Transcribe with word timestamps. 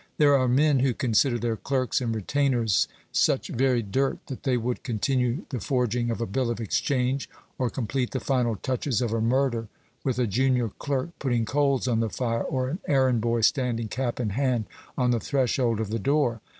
There 0.17 0.35
are 0.35 0.47
men 0.47 0.79
who 0.79 0.95
consider 0.95 1.37
their 1.37 1.55
clerks 1.55 2.01
and 2.01 2.15
retainers 2.15 2.87
such 3.11 3.49
very 3.49 3.83
dirt, 3.83 4.17
that 4.29 4.41
they 4.41 4.57
would 4.57 4.81
continue 4.81 5.45
the 5.49 5.59
forging 5.59 6.09
of 6.09 6.19
a 6.19 6.25
bill 6.25 6.49
of 6.49 6.59
exchange, 6.59 7.29
or 7.59 7.69
complete 7.69 8.09
the 8.09 8.19
final 8.19 8.55
touches 8.55 9.03
of 9.03 9.13
a 9.13 9.21
murder, 9.21 9.67
with 10.03 10.17
a 10.17 10.25
junior 10.25 10.69
clerk 10.79 11.09
putting 11.19 11.45
coals 11.45 11.87
on 11.87 11.99
the 11.99 12.09
fire, 12.09 12.41
or 12.41 12.67
an 12.67 12.79
errand 12.87 13.21
boy 13.21 13.41
standing 13.41 13.89
cap 13.89 14.19
in 14.19 14.31
hand 14.31 14.65
on 14.97 15.11
the 15.11 15.19
threshold 15.19 15.79
of 15.79 15.91
the 15.91 15.99
door. 15.99 16.41